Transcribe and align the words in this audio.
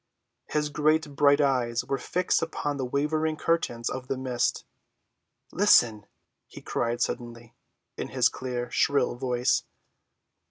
His 0.47 0.69
great 0.71 1.15
bright 1.15 1.39
eyes 1.39 1.85
were 1.85 1.99
fixed 1.99 2.41
upon 2.41 2.77
the 2.77 2.85
wavering 2.85 3.37
curtains 3.37 3.87
of 3.87 4.07
the 4.07 4.17
mist. 4.17 4.65
"Listen!" 5.51 6.07
he 6.47 6.59
cried 6.59 7.01
suddenly, 7.01 7.53
in 7.97 8.07
his 8.07 8.27
clear, 8.27 8.71
shrill 8.71 9.13
voice. 9.13 9.63